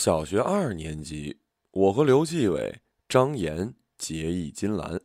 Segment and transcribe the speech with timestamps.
[0.00, 1.36] 小学二年级，
[1.72, 2.72] 我和刘继伟、
[3.08, 5.00] 张岩结义金兰。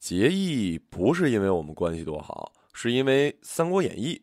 [0.00, 4.16] 结义不是因为我们关系多好，是因为《三国演义》。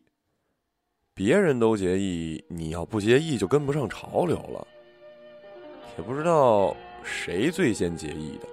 [1.14, 4.68] 别人都结义，你要不结义就跟不上潮流了。
[5.96, 8.46] 也不知道谁最先结义的，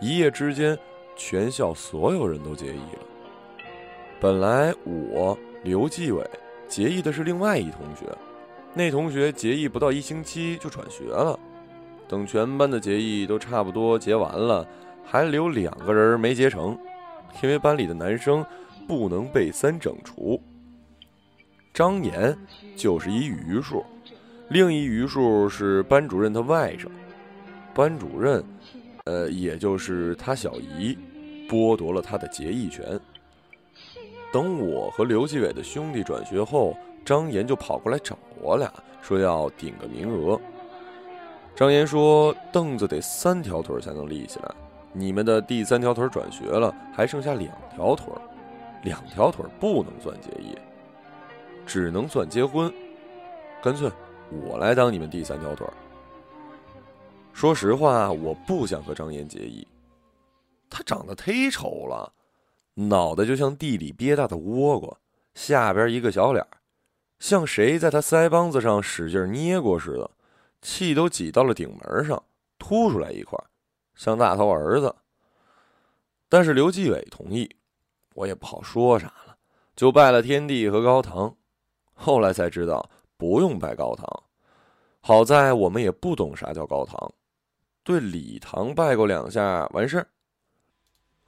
[0.00, 0.74] 一夜之间，
[1.18, 3.06] 全校所有人都结义了。
[4.18, 6.26] 本来我刘继伟
[6.66, 8.06] 结义的是另外一同学。
[8.72, 11.36] 那同学结义不到一星期就转学了，
[12.08, 14.64] 等全班的结义都差不多结完了，
[15.04, 16.78] 还留两个人没结成，
[17.42, 18.46] 因为班里的男生
[18.86, 20.40] 不能被三整除。
[21.74, 22.36] 张岩
[22.76, 23.84] 就是一榆树，
[24.50, 26.86] 另一榆树是班主任的外甥，
[27.74, 28.42] 班主任，
[29.06, 30.96] 呃，也就是他小姨，
[31.48, 32.98] 剥夺了他的结义权。
[34.32, 36.76] 等我和刘继伟的兄弟转学后。
[37.04, 40.40] 张岩就跑过来找我俩，说要顶个名额。
[41.56, 44.54] 张岩说：“凳子得三条腿才能立起来，
[44.92, 48.12] 你们的第三条腿转学了，还剩下两条腿，
[48.82, 50.56] 两条腿不能算结义，
[51.66, 52.72] 只能算结婚。
[53.62, 53.90] 干脆
[54.30, 55.66] 我来当你们第三条腿。”
[57.34, 59.66] 说实话，我不想和张岩结义，
[60.70, 62.12] 他长得忒丑了，
[62.74, 64.96] 脑袋就像地里憋大的倭瓜，
[65.34, 66.46] 下边一个小脸。
[67.20, 70.10] 像谁在他腮帮子上使劲捏过似的，
[70.60, 72.20] 气都挤到了顶门上，
[72.58, 73.38] 凸出来一块，
[73.94, 74.96] 像大头儿子。
[76.28, 77.48] 但是刘继伟同意，
[78.14, 79.36] 我也不好说啥了，
[79.76, 81.36] 就拜了天地和高堂。
[81.92, 84.06] 后来才知道不用拜高堂，
[85.00, 87.12] 好在我们也不懂啥叫高堂，
[87.84, 90.06] 对礼堂拜过两下完事儿。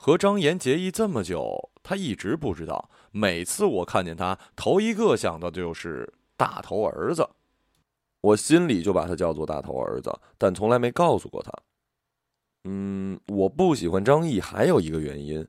[0.05, 2.91] 和张岩结义这么久，他一直不知道。
[3.13, 7.25] 每次我看见他，头一个想到的就是大头儿子，
[8.21, 11.53] 我心里就把他叫做大头儿子，但从来没告诉过他。
[12.65, 15.47] 嗯，我不喜欢张毅还有一个原因，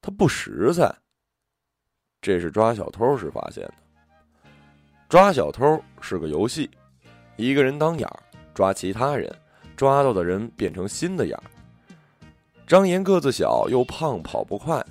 [0.00, 0.94] 他不实在。
[2.22, 3.74] 这是抓小偷时发现的。
[5.08, 6.70] 抓小偷是个游戏，
[7.36, 8.22] 一个人当眼儿
[8.54, 9.28] 抓其他人，
[9.76, 11.42] 抓到的人变成新的眼儿。
[12.68, 14.84] 张岩个子小又胖，跑不快，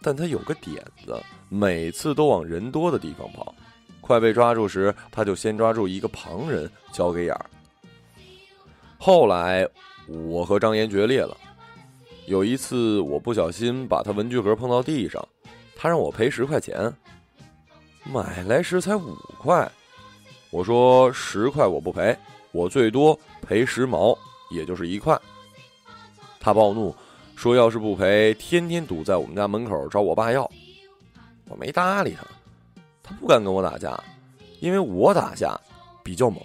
[0.00, 3.52] 但他有个点子，每次都往人多的地方跑。
[4.00, 7.46] 快被抓住时，他就先抓住一个旁人，交给眼儿。
[8.98, 9.68] 后来，
[10.06, 11.36] 我和张岩决裂了。
[12.26, 15.26] 有一次，我不小心把他文具盒碰到地上，
[15.74, 16.92] 他让我赔十块钱。
[18.04, 19.68] 买来时才五块，
[20.50, 22.16] 我说十块我不赔，
[22.52, 24.16] 我最多赔十毛，
[24.52, 25.20] 也就是一块。
[26.46, 26.94] 他暴怒，
[27.34, 30.48] 说：“要是不赔，天天堵在我们家门口找我爸要。”
[31.50, 32.24] 我没搭理他，
[33.02, 34.00] 他不敢跟我打架，
[34.60, 35.60] 因为我打架
[36.04, 36.40] 比较猛。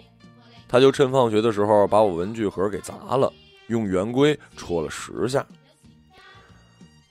[0.67, 3.31] 他就趁放学的时候把我文具盒给砸了，
[3.67, 5.45] 用圆规戳了十下。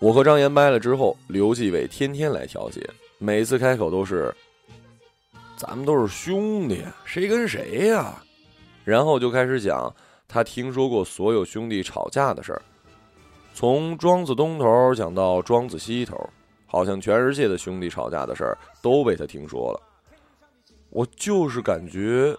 [0.00, 2.84] 我和张岩掰了之后，刘继伟天天来调解，
[3.18, 4.34] 每次开口都是
[5.56, 8.20] ：“咱们都是兄弟，谁跟谁呀？”
[8.82, 9.94] 然后就开始讲
[10.26, 12.60] 他听说过所有兄弟吵架的事儿。
[13.60, 16.16] 从庄子东头讲到庄子西头，
[16.66, 19.82] 好像全世界的兄弟吵架的事儿都被他听说了。
[20.88, 22.34] 我就是感觉，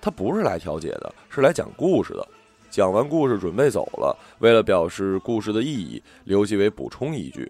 [0.00, 2.28] 他不是来调解的，是来讲故事的。
[2.68, 7.48] 讲完故事准备走了，为了表示故事的意义，刘继伟补充一句：“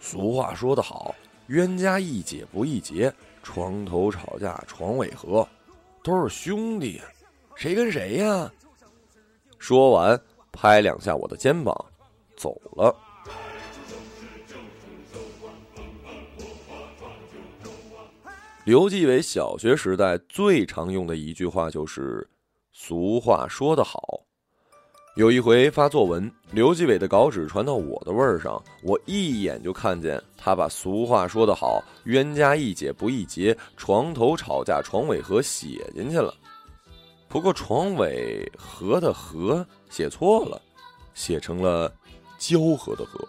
[0.00, 1.14] 俗话说得好，
[1.48, 3.12] 冤家宜解不宜结，
[3.42, 5.46] 床头吵架床尾和，
[6.02, 6.98] 都是兄弟，
[7.56, 8.50] 谁跟谁呀？”
[9.60, 10.18] 说完。
[10.60, 11.72] 拍两下我的肩膀，
[12.36, 12.92] 走了。
[18.64, 22.28] 刘继伟小学时代最常用的一句话就是
[22.74, 24.20] “俗话说得好”。
[25.14, 36.34] 有一回发作文，刘继伟的稿纸传到我的位儿上，我一眼就看见他把“俗话说得好，冤家宜解不宜结，床头吵架床尾和”写进去了。
[37.28, 40.60] 不过床尾和的和写错了，
[41.12, 41.92] 写成了
[42.38, 43.26] 交合的和。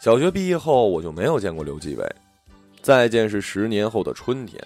[0.00, 2.06] 小学毕业后，我就没有见过刘继伟，
[2.80, 4.64] 再见是十年后的春天，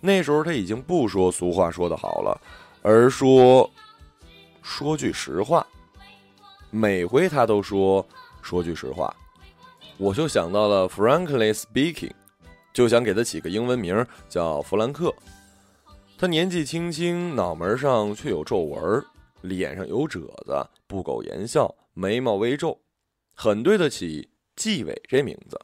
[0.00, 2.40] 那时候他已经不说俗话说得好了，
[2.80, 3.70] 而说
[4.62, 5.66] 说句实话。
[6.70, 8.06] 每回他都说
[8.40, 9.14] 说句实话，
[9.98, 12.12] 我就想到了 Frankly speaking，
[12.72, 15.12] 就想给他起个英文名叫弗兰克。
[16.20, 19.04] 他年纪轻轻，脑门上却有皱纹，
[19.42, 22.80] 脸上有褶子，不苟言笑，眉毛微皱，
[23.34, 25.56] 很对得起纪委这名字。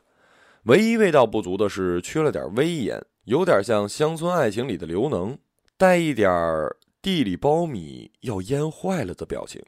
[0.66, 5.36] 唯一味道不足的是，缺了点威严，有点像《乡村爱情》里的刘能，
[5.76, 6.30] 带一点
[7.02, 9.60] 地里苞米要淹坏了的表情。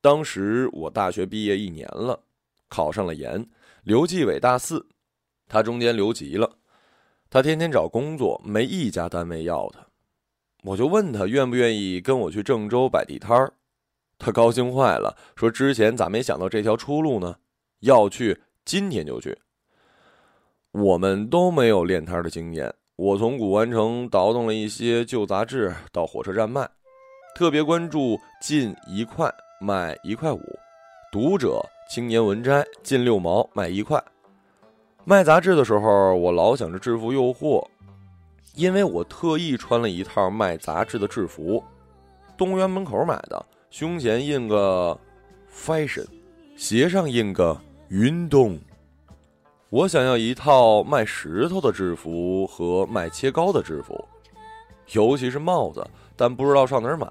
[0.00, 2.22] 当时我大学毕业一年了，
[2.68, 3.44] 考上了研，
[3.82, 4.86] 刘继伟大四，
[5.48, 6.58] 他中间留级了，
[7.34, 9.80] 他天天找工作，没一家单位要他。
[10.62, 13.52] 我就问他愿不愿意跟我去郑州摆地摊儿，
[14.20, 17.34] 他高兴坏了，说之前咋没想到这条出路呢？
[17.80, 19.36] 要去今天就去。
[20.70, 26.70] 我们都没有练摊的经验，我从古玩城倒腾了一些旧杂志到火车站卖，
[27.34, 29.28] 特别关注进一块
[29.60, 30.40] 卖一块五，
[31.10, 31.60] 读者、
[31.90, 34.00] 青年文摘进六毛卖一块。
[35.04, 37.64] 卖杂志的时候，我老想着制服诱惑。
[38.54, 41.60] 因为我特意穿了一套卖杂志的制服，
[42.36, 44.96] 动物园门口买的，胸前印个
[45.52, 46.06] “fashion”，
[46.56, 47.60] 鞋上印个
[47.90, 48.56] “运动”。
[49.70, 54.04] 我想要一套卖石头的制服和卖切糕的制服，
[54.92, 55.84] 尤其是帽子，
[56.14, 57.10] 但不知道上哪儿买。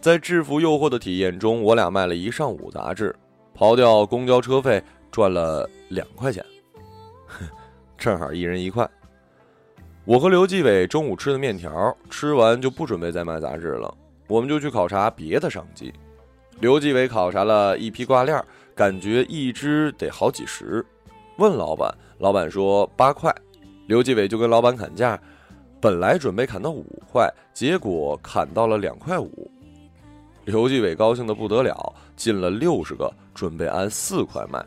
[0.00, 3.12] 在制服诱惑的体验中，我俩卖了一上午杂志，
[3.56, 4.80] 刨掉公交车费，
[5.10, 6.44] 赚了两块钱，
[7.98, 8.88] 正好一人一块。
[10.04, 13.92] 我和刘继伟中午吃的面条，吃完就不准备再卖杂志了，
[14.28, 15.92] 我们就去考察别的商机。
[16.60, 18.42] 刘继伟考察了一批挂链，
[18.74, 20.84] 感觉一只得好几十，
[21.36, 23.34] 问老板，老板说八块，
[23.86, 25.20] 刘继伟就跟老板砍价，
[25.80, 29.50] 本来准备砍到五块，结果砍到了两块五，
[30.46, 34.64] 刘继伟高兴的不得了，进了六十个，准备按四块卖，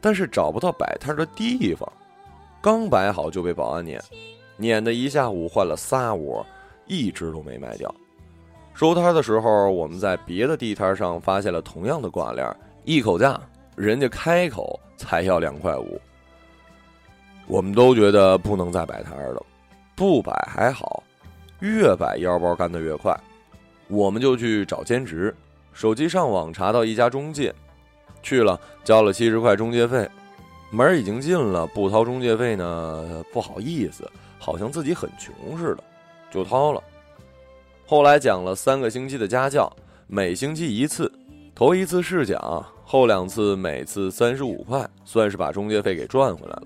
[0.00, 1.90] 但是找不到摆摊的地方。
[2.60, 4.02] 刚摆好就被保安撵，
[4.56, 6.44] 撵的一下午换了仨窝，
[6.86, 7.94] 一只都没卖掉。
[8.74, 13.40] 收摊的时候，我们在别的地摊上发现了同样的挂链，一口价，
[13.76, 16.00] 人家开口才要两块五。
[17.46, 19.44] 我们都觉得不能再摆摊了，
[19.96, 21.02] 不摆还好，
[21.60, 23.18] 越摆腰包干得越快。
[23.88, 25.34] 我们就去找兼职，
[25.72, 27.54] 手机上网查到一家中介，
[28.22, 30.08] 去了交了七十块中介费。
[30.70, 35.84] 门已经进了，不掏中介费呢，不好意思，好像自己很穷似的，
[36.30, 36.82] 就掏了。
[37.86, 39.74] 后来讲了三个星期的家教，
[40.06, 41.10] 每星期一次，
[41.54, 42.38] 头一次试讲，
[42.84, 46.64] 后两次每次三十五块，算是把中介费给赚回来了。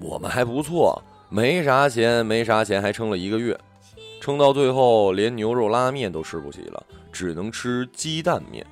[0.00, 3.58] 我们还不错，没啥钱，没啥钱，还撑了一个月，
[4.18, 6.82] 撑到最后连牛肉拉面都吃不起了，
[7.12, 8.66] 只能吃鸡蛋面。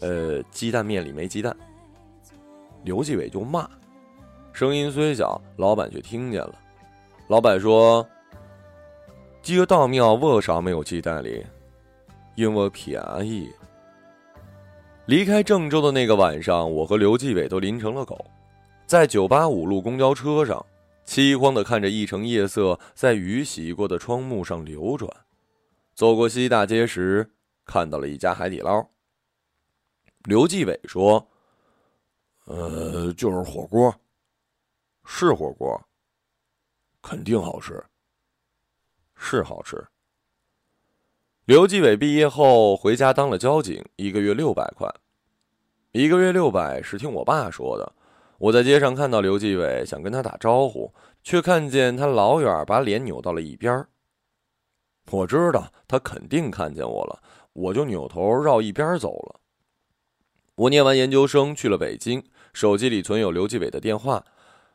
[0.00, 1.56] 呃，鸡蛋面里没鸡蛋。
[2.84, 3.68] 刘继伟就骂，
[4.52, 6.54] 声音虽小，老板却听见了。
[7.28, 8.06] 老板说
[9.42, 11.44] ：“这道庙为啥没有鸡蛋里？
[12.36, 13.50] 因为便宜。”
[15.06, 18.24] 离开郑州的那个晚上，我和刘继伟都淋成了狗，
[18.86, 20.64] 在九八五路公交车上，
[21.06, 25.10] 凄慌的看着一城夜色在雨洗过的窗幕上流转。
[25.94, 27.30] 走过西大街时，
[27.64, 28.86] 看到了一家海底捞。
[30.26, 31.26] 刘继伟说。
[32.48, 33.92] 呃，就是火锅，
[35.04, 35.76] 是火锅，
[37.02, 37.84] 肯定好吃，
[39.16, 39.84] 是好吃。
[41.44, 44.88] 刘继伟毕业后回家当了交警，一个月六百块，
[45.90, 47.92] 一个月六百是听我爸说的。
[48.38, 50.94] 我在街上看到刘继伟，想跟他打招呼，
[51.24, 53.84] 却看见他老远把脸扭到了一边
[55.10, 57.20] 我知道他肯定看见我了，
[57.54, 59.40] 我就扭头绕一边走了。
[60.56, 62.22] 我念完研究生去了北京。
[62.54, 64.24] 手机里存有刘继伟的电话，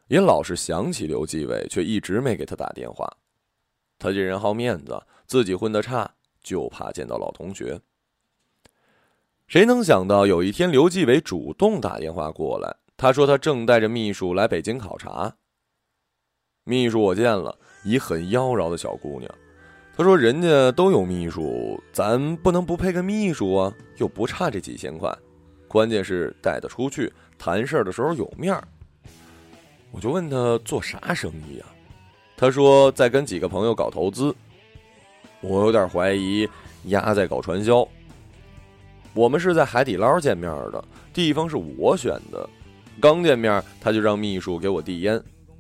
[0.08, 3.12] 也老是想起刘继伟，却一直没给他打电话。
[3.98, 7.82] 他这人好面子，自己混得差，就怕见到老同学。
[9.48, 15.36] 谁能想到有一天刘继伟主动打电话过来，他说他正带着秘书来北京考察。
[16.64, 19.34] 秘书我见了，一很妖娆的小姑娘。
[19.98, 25.12] 他说人家都有秘书，咱不能不配个秘书啊，又不差这几千块，
[25.72, 27.12] 关键是带得出去。
[27.38, 28.62] 谈事儿的时候有面儿，
[29.90, 31.66] 我就问他做啥生意啊？
[32.36, 34.36] 他说在跟几个朋友搞投资。
[35.40, 36.48] 我有点怀疑
[36.84, 37.88] 丫在搞传销。
[39.14, 42.48] 我们是在海底捞见面的，地方是我选的。
[43.00, 45.20] 刚见面他就让秘书给我递烟，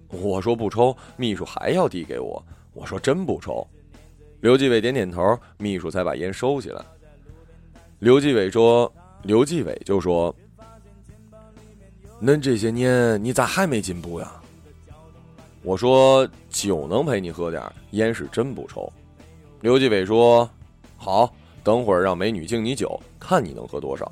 [0.09, 3.65] 我说不抽，秘书还要递给我，我说真不抽。
[4.41, 6.81] 刘继伟点点头，秘书才把烟收起来。
[7.99, 8.91] 刘继伟说
[9.23, 10.35] ：“刘继伟就说。”
[12.21, 14.31] 恁这些年你咋还没进步呀？
[15.63, 18.91] 我说酒能陪你喝点，烟是真不抽。
[19.61, 20.47] 刘继伟说
[20.97, 24.11] ：“好，等会儿让美女敬你酒，看你能喝多少。”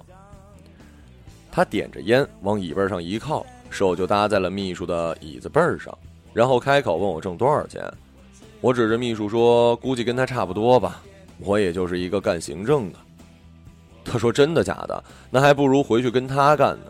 [1.51, 5.95] 他点着烟往椅背上一靠，手就搭在了秘书的椅子背上，
[6.33, 7.83] 然后开口问我挣多少钱。
[8.61, 11.03] 我指着秘书说：“估计跟他差不多吧，
[11.39, 12.99] 我也就是一个干行政的。”
[14.03, 15.03] 他说：“真的假的？
[15.29, 16.85] 那还不如回去跟他干呢。”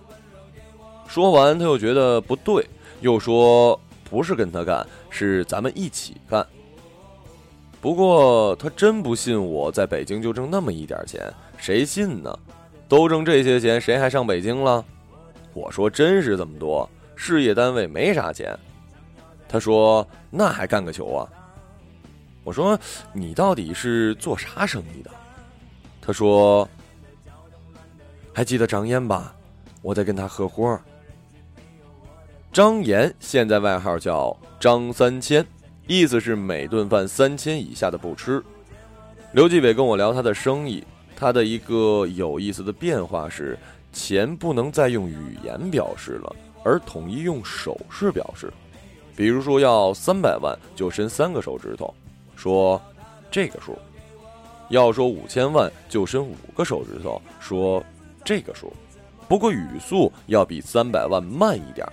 [1.07, 2.65] 说完，他又觉得不对，
[3.01, 3.77] 又说
[4.09, 6.45] ：“不是跟他干，是咱们一起干。”
[7.81, 12.39] 不过他真不信我在北京就挣那么一点钱，谁信呢？
[12.87, 14.85] 都挣这些钱，谁还上北京了？
[15.53, 18.57] 我说：“真是这么多，事业单位没啥钱。”
[19.49, 21.27] 他说：“那还干个球啊？”
[22.45, 22.79] 我说
[23.11, 25.09] ：“你到底是做啥生意的？”
[25.99, 26.69] 他说。
[28.33, 29.35] 还记得张岩吧？
[29.81, 30.79] 我在跟他合伙。
[32.51, 35.45] 张岩现在外号叫张三千，
[35.87, 38.43] 意思是每顿饭三千以下的不吃。
[39.33, 40.83] 刘继伟跟我聊他的生意，
[41.15, 43.57] 他的一个有意思的变化是，
[43.93, 48.51] 钱不能再用语言表示了，而统一用手势表示。
[49.15, 51.93] 比如说要三百万，就伸三个手指头，
[52.35, 52.81] 说
[53.29, 53.73] 这个数；
[54.69, 57.83] 要说五千万，就伸五个手指头，说。
[58.29, 58.71] 这个数，
[59.27, 61.83] 不过语速要比三百万慢一点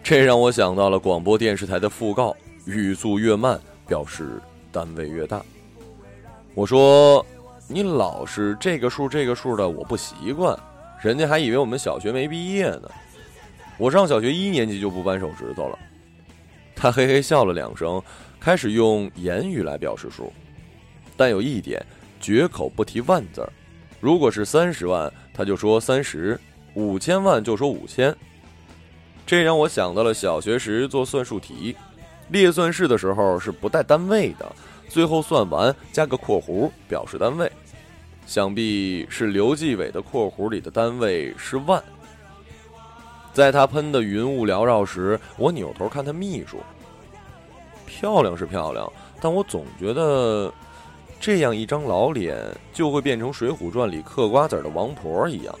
[0.00, 2.36] 这让我想到了广播电视台的讣告：
[2.66, 5.44] 语速越慢，表示单位越大。
[6.54, 7.26] 我说
[7.66, 10.56] ：“你老是这个数这个数的，我不习惯，
[11.02, 12.88] 人家还以为我们小学没毕业呢。
[13.76, 15.76] 我上小学一年级就不扳手指头了。”
[16.76, 18.00] 他嘿嘿笑了两声，
[18.38, 20.32] 开始用言语来表示数，
[21.16, 21.84] 但有一点，
[22.20, 23.52] 绝口不提万字儿。
[24.00, 26.38] 如果是三十万，他就说三十；
[26.74, 28.14] 五千万就说五千。
[29.26, 31.76] 这让我想到了小学时做算术题，
[32.28, 34.50] 列算式的时候是不带单位的，
[34.88, 37.50] 最后算完加个括弧表示单位。
[38.26, 41.82] 想必是刘继伟的括弧里的单位是万。
[43.32, 46.58] 在他喷的云雾缭绕时，我扭头看他秘书，
[47.84, 50.54] 漂亮是漂亮，但我总觉得。
[51.24, 52.36] 这样一张老脸
[52.70, 55.58] 就会变成《水浒传》里嗑瓜子的王婆一样。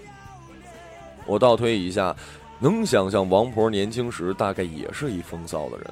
[1.24, 2.14] 我倒推一下，
[2.60, 5.86] 能想象王婆年轻时大概也是一风骚的人。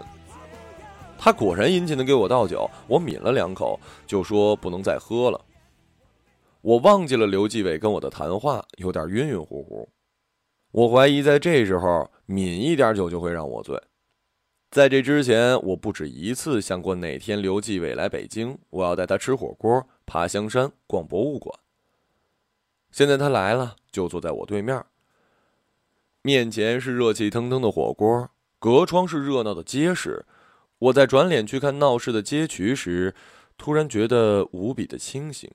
[1.17, 5.41] 他果然殷勤的给我倒酒，我抿了两口，就说不能再喝了。
[6.61, 9.89] 我忘记了刘继伟跟我的谈话，有点晕晕乎乎。
[10.71, 13.83] 我怀疑在这时候抿一点酒就会让我醉。
[14.73, 21.55] 在这之前，我不止一次想过哪天刘继伟来北京，我要带他吃火锅、爬香山、逛博物馆。
[22.91, 24.83] 现在他来了，就坐在我对面。
[26.23, 30.25] 面前是热气腾腾的火锅，隔窗是热闹的街市。
[30.79, 33.15] 我在转脸去看闹市的街渠时，
[33.59, 35.51] 突然觉得无比的清醒。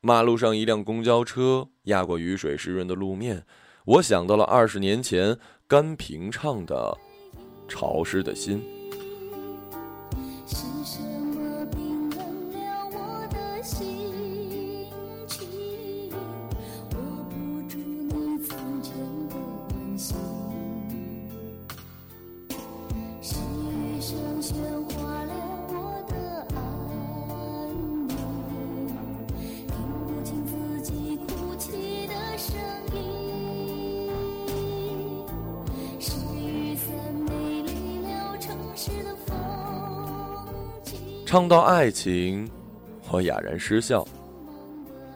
[0.00, 3.44] 马路上一辆公交车压过雨水湿润的路面，
[3.84, 5.38] 我想到了二十年前
[5.68, 6.96] 甘平唱的。
[7.68, 8.62] 潮湿的心。
[41.34, 42.48] 唱到爱情，
[43.10, 44.06] 我哑然失笑。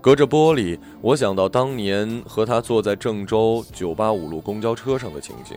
[0.00, 5.56] 隔着玻璃，我想到当年和他坐在郑州九八五路公交车上的情景。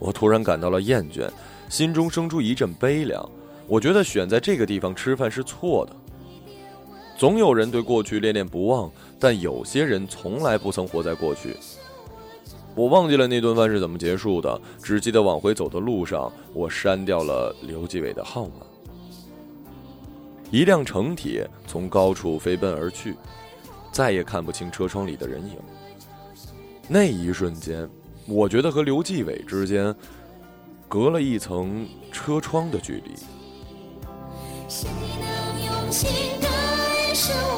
[0.00, 1.30] 我突然感到了厌倦，
[1.68, 3.24] 心中生出一阵悲凉。
[3.68, 5.94] 我觉得选在这个地方吃饭是错的。
[7.16, 11.56] 总有人对过去恋恋不忘，但有些人从来不曾活在过去。
[12.74, 18.66] 我忘记了那顿饭是怎么结束的，只记得往回走的路上，我删掉了刘继伟的号码。
[20.50, 23.14] 一辆城铁从高处飞奔而去，
[23.92, 25.56] 再也看不清车窗里的人影。
[26.88, 27.88] 那一瞬间，
[28.26, 29.94] 我觉得和刘继伟之间
[30.88, 33.14] 隔了一层车窗的距离。
[34.68, 34.88] 谁
[35.20, 36.50] 能用心感
[37.14, 37.57] 受